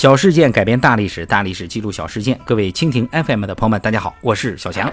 [0.00, 2.40] 小事件改编大历史，大历史记录小事件。
[2.46, 4.90] 各位蜻蜓 FM 的朋友们，大家好，我是小强。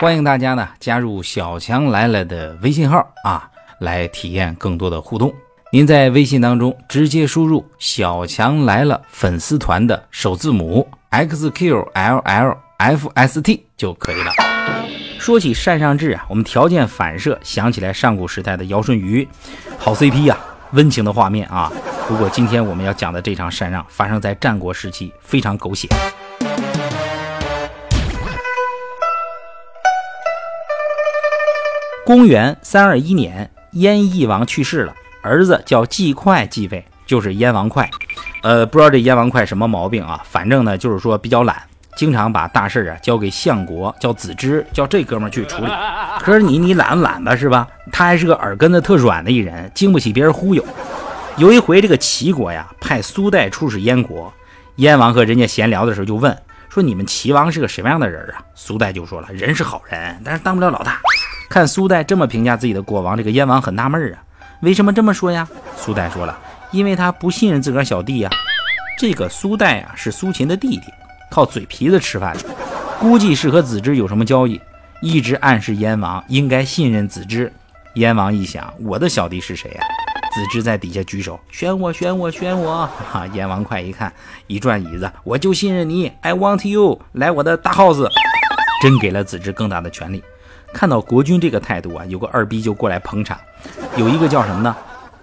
[0.00, 3.48] 欢迎大家呢加入小强来了的微信号啊，
[3.78, 5.32] 来体验更多的互动。
[5.70, 11.60] 您在微信当中直接输入“小强来了”粉丝团的首字母 xqllfst
[13.76, 14.32] 就可以了。
[15.20, 19.28] 说起单尚志啊，我们条件反射想起来上古时代的尧舜禹，
[19.78, 20.36] 好 CP 呀，
[20.72, 21.70] 温情的画面啊。
[22.10, 25.86] 不过今天我们要讲的这场禅让发生在战国时期，非常狗血。
[32.04, 34.92] 公元三二一年，燕翼王去世了，
[35.22, 37.88] 儿子叫季快继位，就是燕王哙。
[38.42, 40.20] 呃，不知道这燕王哙什么毛病啊？
[40.28, 41.62] 反正呢，就是说比较懒，
[41.94, 45.70] 经常把大事啊交给相国，叫子之，叫这哥们儿去处理。
[46.18, 47.68] 可是你你懒不懒吧，是吧？
[47.92, 50.64] 他还是个耳根子特软的一人，经不起别人忽悠。
[51.40, 54.30] 有一回，这个齐国呀派苏代出使燕国，
[54.76, 56.36] 燕王和人家闲聊的时候就问
[56.68, 61.00] 说：“你们齐王是个什么样的人啊？”苏代就说了：“人是好人，但是当不了老大。”
[61.48, 64.22] 看苏代这么评价自己的国王，这个燕王很纳闷啊，
[64.60, 65.48] 为什么这么说呀？
[65.78, 66.38] 苏代说了
[66.72, 68.28] ：“因为他不信任自个儿小弟呀。”
[69.00, 70.92] 这个苏代啊是苏秦的弟弟，
[71.30, 72.44] 靠嘴皮子吃饭的，
[72.98, 74.60] 估计是和子之有什么交易，
[75.00, 77.50] 一直暗示燕王应该信任子之。
[77.94, 79.80] 燕王一想，我的小弟是谁呀？
[80.32, 82.88] 子之在底下举手，选我，选我，选我！
[83.10, 84.12] 哈，燕王哙一看，
[84.46, 88.08] 一转椅子，我就信任你，I want you，来我的大 house，
[88.80, 90.22] 真给了子之更大的权利。
[90.72, 93.36] 看到国君这个态度啊，有个二逼就过来捧场。
[93.96, 94.76] 有一个叫什么呢？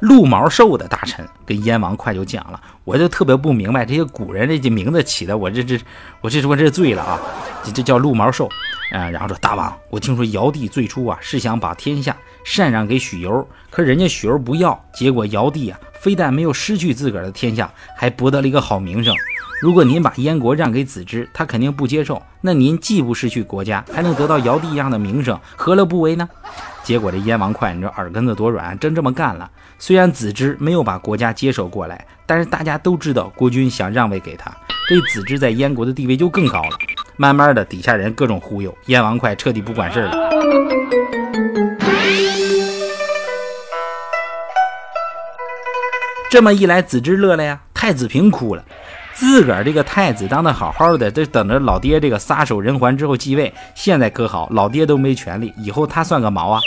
[0.00, 5.78] 鹿毛兽的大臣跟燕王哙就讲了，我就特别不明白这些古人这些名字起的，我这这
[6.20, 7.18] 我这我这醉了啊！
[7.62, 8.48] 这这叫鹿毛兽
[8.92, 9.08] 啊。
[9.10, 12.16] 然后说大王，我听说尧帝最初啊是想把天下。
[12.44, 19.14] 禅让给许攸，可人家许攸不要，结果尧帝啊，非但没有失去自个儿的天下，还博得了一个好名声。
[19.60, 22.22] 如果您把燕国让给子之，他肯定不接受。
[22.40, 26.26] 那您既不失去国家，还能得到尧帝一样的名声，何乐不为呢？
[26.82, 29.50] 结果这燕王哙，你这耳根子多软，真这么干了。
[29.78, 34.50] 虽然子之没有把国家接手过来，但是大家都知道国君想让位给他，
[34.88, 36.70] 这子之在燕国的地位就更高了。
[37.18, 41.19] 慢慢的，底下人各种忽悠，燕王哙彻底不管事儿了。
[46.30, 48.64] 这么一来，子之乐了呀，太子平哭了。
[49.14, 53.52] 自个儿这个太子当的好好的，这等着老爹这个撒手人寰之后继位。
[53.74, 56.60] 现在可好，老爹都没权利，以后他算个毛啊！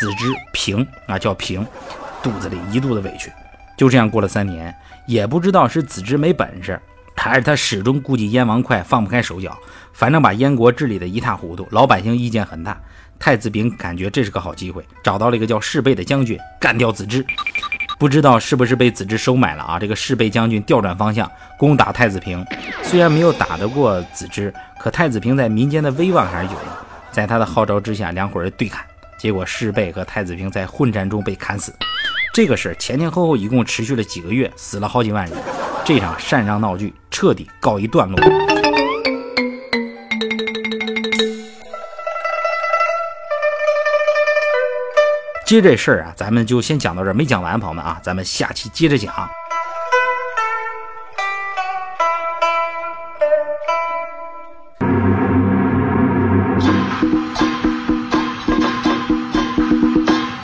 [0.00, 1.64] 子之平啊，叫平，
[2.22, 3.30] 肚子里一肚子委屈。
[3.76, 4.74] 就这样过了三年，
[5.06, 6.80] 也不知道是子之没本事，
[7.14, 9.54] 还是他始终顾忌燕王哙放不开手脚，
[9.92, 12.80] 反正把燕国治理的一塌糊涂，老百姓意见很大。
[13.18, 17.22] 太子平感觉这是个好机会，找到了一个叫士贝的将军，干掉子之。
[18.00, 19.78] 不知道是不是被子之收买了啊？
[19.78, 22.42] 这个士贝将军调转方向攻打太子平，
[22.82, 26.66] 虽然没有打得过子之，可太子平在民间的威望还是有的。
[27.10, 28.82] 在他的号召之下，两伙人对砍，
[29.18, 31.74] 结果士贝和太子平在混战中被砍死。
[32.32, 35.36] 这个事儿前前后后一共持续了几个月，死了好几万人。
[35.84, 38.59] 这场禅让闹剧彻底告一段落。
[45.50, 49.12] 接这事儿啊，咱们就先讲到这儿，没讲完，朋友们啊，咱们下期接着讲。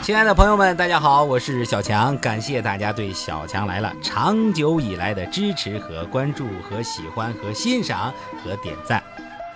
[0.01, 8.13] 亲爱的朋友们，大家好，我是小强，感谢大家对小强来了长久以来的支持和关注和喜欢和欣赏
[8.43, 9.01] 和点赞。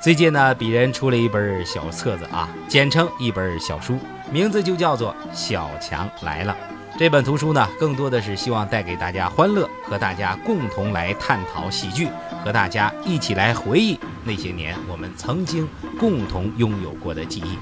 [0.02, 4.00] 最近呢，鄙人出了一本小册子啊，简称一本小书，
[4.32, 6.58] 名字就叫做《小强来了》。
[6.98, 12.10] 这本图书呢，更多的是希望带给大家欢乐，和大家共同来探讨喜剧，
[12.44, 15.70] 和大家一起来回忆那些年我们曾经
[16.00, 17.60] 共同拥有过的记忆。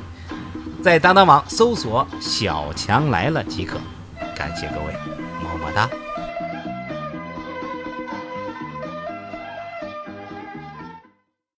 [0.81, 3.78] 在当当网搜索“小强来了”即可。
[4.33, 4.93] 感谢各位，
[5.43, 5.90] 么么哒。